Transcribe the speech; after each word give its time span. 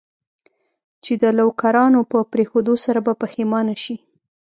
چې 1.03 1.13
د 1.21 1.23
لوکارنو 1.39 2.01
په 2.11 2.19
پرېښودو 2.31 2.73
سره 2.85 2.99
به 3.05 3.13
پښېمانه 3.21 3.75
شې. 3.83 3.95